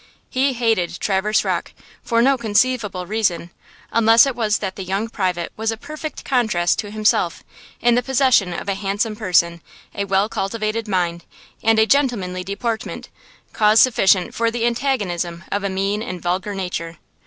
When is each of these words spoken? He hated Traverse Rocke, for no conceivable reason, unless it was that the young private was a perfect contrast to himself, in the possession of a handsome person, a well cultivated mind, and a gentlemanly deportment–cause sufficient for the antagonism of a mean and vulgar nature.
He 0.31 0.53
hated 0.53 0.99
Traverse 0.99 1.43
Rocke, 1.45 1.73
for 2.01 2.23
no 2.23 2.35
conceivable 2.35 3.05
reason, 3.05 3.51
unless 3.91 4.25
it 4.25 4.35
was 4.35 4.57
that 4.57 4.75
the 4.75 4.81
young 4.83 5.09
private 5.09 5.53
was 5.55 5.69
a 5.71 5.77
perfect 5.77 6.25
contrast 6.25 6.79
to 6.79 6.89
himself, 6.89 7.43
in 7.79 7.93
the 7.93 8.01
possession 8.01 8.51
of 8.51 8.67
a 8.67 8.73
handsome 8.73 9.15
person, 9.15 9.61
a 9.93 10.05
well 10.05 10.27
cultivated 10.27 10.87
mind, 10.87 11.23
and 11.61 11.77
a 11.77 11.85
gentlemanly 11.85 12.43
deportment–cause 12.43 13.79
sufficient 13.79 14.33
for 14.33 14.49
the 14.49 14.65
antagonism 14.65 15.43
of 15.51 15.63
a 15.63 15.69
mean 15.69 16.01
and 16.01 16.19
vulgar 16.19 16.55
nature. 16.55 16.97